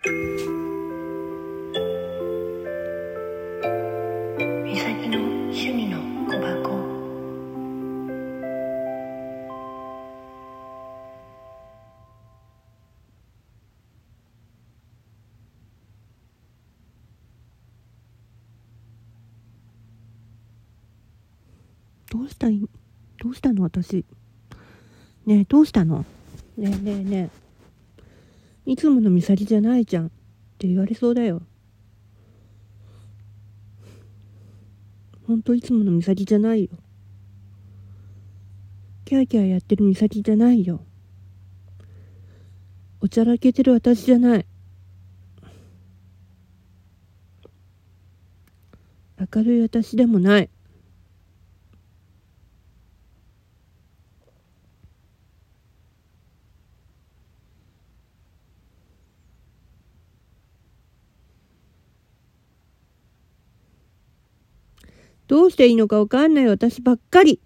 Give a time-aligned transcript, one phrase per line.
[0.00, 0.10] 美
[4.78, 6.78] 咲の趣味の小箱。
[22.10, 22.60] どうしたい
[23.20, 24.04] どうしたの私。
[25.26, 26.04] ねえどうしたの？
[26.56, 27.47] ねえねえねえ
[28.68, 30.10] いつもの美咲じゃないじゃんっ
[30.58, 31.40] て言われそうだよ。
[35.26, 36.70] ほんといつもの美咲じゃないよ。
[39.06, 40.84] キャーキャーやってる美咲じゃないよ。
[43.00, 44.46] おちゃらけてる私じゃない。
[49.34, 50.50] 明るい私でもない。
[65.28, 67.40] どうしていいのかわかんない私ばっかり。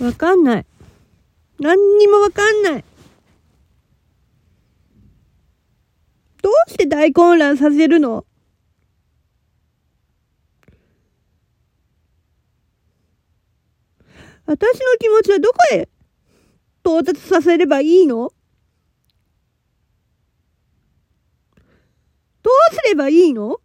[0.00, 0.66] わかんない。
[1.58, 2.84] 何にもわかんない。
[6.42, 8.26] どうして大混乱させるの？
[14.44, 15.88] 私の気持ちはどこへ
[16.84, 18.32] 到達させればいいの
[22.42, 23.60] どうすればいいの？